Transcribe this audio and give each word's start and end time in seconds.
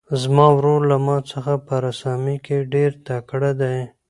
زما 0.21 0.47
ورور 0.55 0.81
له 0.91 0.97
ما 1.05 1.17
څخه 1.31 1.53
په 1.67 1.73
رسامۍ 1.87 2.37
کې 2.45 2.57
ډېر 2.73 2.91
تکړه 3.07 3.51
دی. 3.61 3.77